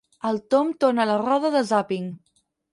[0.29, 2.11] El Tom torna a la roda de zàping.